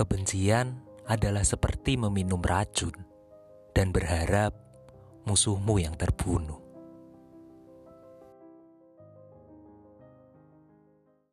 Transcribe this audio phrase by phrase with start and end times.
[0.00, 0.80] Kebencian
[1.12, 3.04] adalah seperti meminum racun
[3.76, 4.56] dan berharap
[5.28, 6.69] musuhmu yang terbunuh.